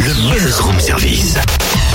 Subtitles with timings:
[0.00, 1.36] Le Buzz Room Service.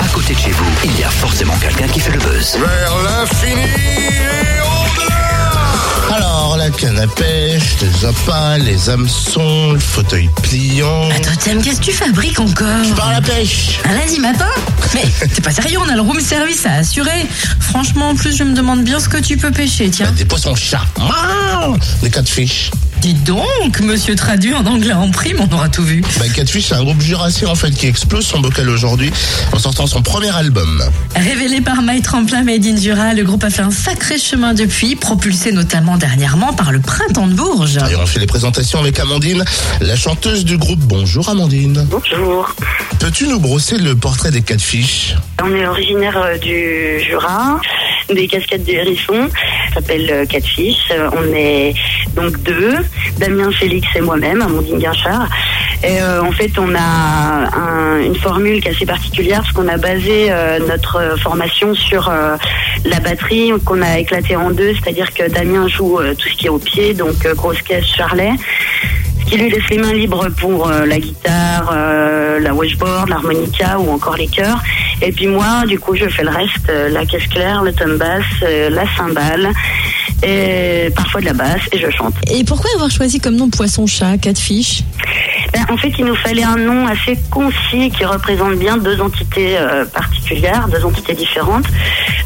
[0.04, 2.58] À côté de chez vous, il y a forcément quelqu'un qui fait le buzz.
[2.58, 10.30] Vers l'infini et au-delà Alors, la canne à pêche, les appâts, les hameçons, le fauteuil
[10.42, 11.10] pliant.
[11.12, 14.50] Attends, Tim, qu'est-ce que tu fabriques encore Par la pêche Un lundi matin
[14.94, 17.28] Mais t'es pas sérieux, on a le room service à assurer.
[17.60, 20.12] Franchement, en plus, je me demande bien ce que tu peux pêcher, tiens.
[20.12, 20.86] Des poissons chats.
[21.00, 21.68] Ah,
[22.02, 22.72] des catfish.
[23.02, 26.04] Dis donc, monsieur traduit en anglais en prime, on aura tout vu.
[26.20, 29.12] Bah, Catfish, c'est un groupe jurassien en fait qui explose son bocal aujourd'hui
[29.52, 30.84] en sortant son premier album.
[31.16, 34.96] Révélé par My Tremplin Made in Jura, le groupe a fait un sacré chemin depuis,
[34.96, 37.80] propulsé notamment dernièrement par le Printemps de Bourges.
[37.90, 39.44] Et on fait les présentations avec Amandine,
[39.80, 40.82] la chanteuse du groupe.
[40.82, 41.88] Bonjour Amandine.
[41.90, 42.54] Bonjour.
[43.00, 47.60] Peux-tu nous brosser le portrait des Catfish On est originaire euh, du Jura,
[48.14, 49.28] des cascades du Hérisson.
[49.74, 50.90] S'appelle euh, Catfish.
[50.92, 51.74] Euh, On est
[52.16, 52.76] donc deux,
[53.18, 55.28] Damien Félix et moi-même, Amandine Guinchard.
[55.84, 59.68] Et euh, en fait, on a un- une formule qui est assez particulière parce qu'on
[59.68, 62.36] a basé euh, notre euh, formation sur euh,
[62.86, 66.46] la batterie qu'on a éclatée en deux, c'est-à-dire que Damien joue euh, tout ce qui
[66.48, 68.32] est au pied, donc euh, grosse caisse, charlet.
[69.22, 73.80] Ce qui lui laisse les mains libres pour euh, la guitare, euh, la washboard, l'harmonica
[73.80, 74.60] ou encore les chœurs.
[75.02, 77.98] Et puis moi, du coup, je fais le reste, euh, la caisse claire, le tom
[77.98, 79.52] bass, euh, la cymbale,
[80.24, 82.14] et parfois de la basse, et je chante.
[82.30, 84.84] Et pourquoi avoir choisi comme nom poisson-chat, catfish
[85.54, 89.58] Ben, en fait, il nous fallait un nom assez concis qui représente bien deux entités
[89.58, 91.66] euh, particulières, deux entités différentes.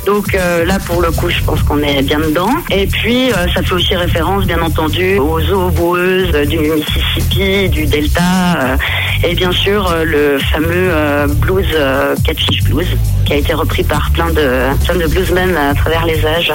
[0.06, 2.52] Donc euh, là, pour le coup, je pense qu'on est bien dedans.
[2.70, 7.86] Et puis, euh, ça fait aussi référence, bien entendu, aux eaux boueuses du Mississippi, du
[7.86, 8.78] Delta,
[9.28, 12.88] et bien sûr euh, le fameux euh, blues euh, Catfish Blues,
[13.26, 16.54] qui a été repris par plein de, plein de bluesmen à travers les âges.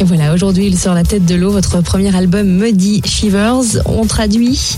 [0.00, 3.80] Et voilà, aujourd'hui il sort la tête de l'eau, votre premier album Muddy Shivers.
[3.86, 4.76] On traduit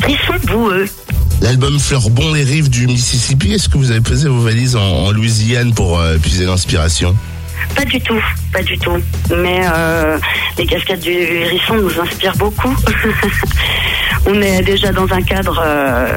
[0.00, 0.86] Frisson boueux.
[1.42, 3.52] L'album fleure bon les rives du Mississippi.
[3.52, 7.14] Est-ce que vous avez posé vos valises en, en Louisiane pour euh, puiser l'inspiration?
[7.74, 8.96] Pas du tout, pas du tout.
[9.36, 10.18] Mais euh,
[10.56, 12.74] les cascades du hérisson nous inspirent beaucoup.
[14.26, 16.12] On est déjà dans un cadre, euh,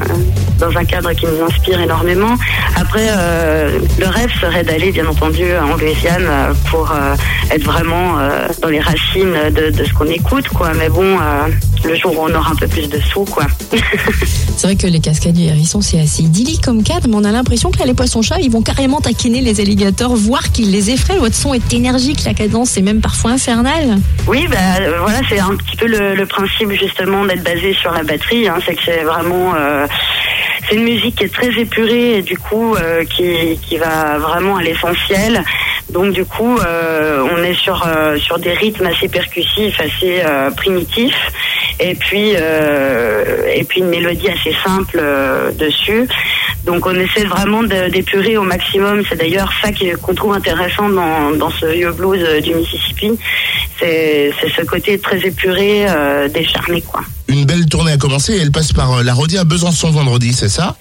[0.58, 2.34] dans un cadre qui nous inspire énormément.
[2.76, 7.14] Après, euh, le rêve serait d'aller, bien entendu, en Louisiane euh, pour euh,
[7.50, 10.72] être vraiment euh, dans les racines de, de ce qu'on écoute, quoi.
[10.76, 11.48] Mais bon, euh,
[11.84, 13.44] le jour où on aura un peu plus de sous, quoi.
[14.56, 17.32] C'est vrai que les cascades du hérisson, c'est assez idyllique comme cadre, mais on a
[17.32, 21.18] l'impression que là, les poissons-chats, ils vont carrément taquiner les alligators, voire qu'ils les effraient.
[21.18, 23.98] Votre son est énergique, la cadence est même parfois infernale.
[24.28, 27.90] Oui, bah euh, voilà, c'est un petit peu le, le principe justement d'être basé sur
[27.92, 28.46] la batterie.
[28.46, 29.86] Hein, c'est que c'est vraiment, euh,
[30.68, 34.58] c'est une musique qui est très épurée et du coup euh, qui, qui va vraiment
[34.58, 35.42] à l'essentiel.
[35.92, 40.50] Donc du coup, euh, on est sur euh, sur des rythmes assez percussifs, assez euh,
[40.50, 41.30] primitifs,
[41.80, 46.08] et puis euh, et puis une mélodie assez simple euh, dessus.
[46.64, 49.02] Donc on essaie vraiment d'épurer au maximum.
[49.08, 53.10] C'est d'ailleurs ça qu'on trouve intéressant dans, dans ce vieux blues euh, du Mississippi.
[53.80, 57.00] C'est ce côté très épuré, euh, décharné quoi.
[57.28, 60.32] Une belle tournée a commencé et elle passe par euh, la Rodie à Besançon vendredi,
[60.32, 60.76] c'est ça?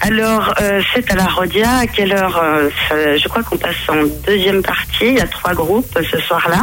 [0.00, 1.76] Alors, euh, c'est à la Rodia.
[1.82, 2.42] À quelle heure
[2.88, 5.02] ça- Je crois qu'on passe en deuxième partie.
[5.08, 6.62] Il y a trois groupes ce soir-là.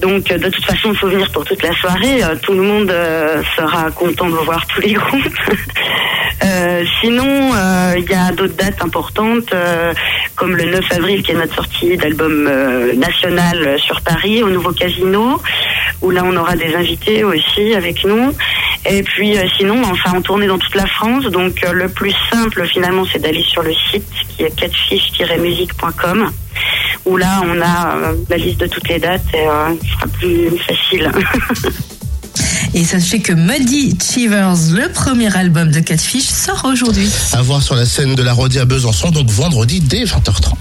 [0.00, 2.22] Donc, euh, de toute façon, il faut venir pour toute la soirée.
[2.22, 5.38] Euh, tout le monde euh, sera content de voir tous les groupes.
[7.00, 7.52] Sinon,
[7.96, 9.54] il y a d'autres dates importantes,
[10.36, 12.50] comme le 9 avril, qui est notre sortie d'album
[12.96, 15.40] national sur Paris, au nouveau casino,
[16.00, 18.32] où là, on aura des invités aussi avec nous.
[18.86, 21.24] Et puis, sinon, enfin, on tournait dans toute la France.
[21.26, 26.30] Donc, le plus simple, finalement, c'est d'aller sur le site qui est catfish-musique.com,
[27.10, 30.06] où là, on a euh, la liste de toutes les dates et euh, ce sera
[30.06, 31.10] plus facile.
[32.72, 37.10] Et sachez que Muddy Shivers, le premier album de Catfish, sort aujourd'hui.
[37.32, 40.52] À voir sur la scène de la Rodie à Besançon, donc vendredi dès 20h30.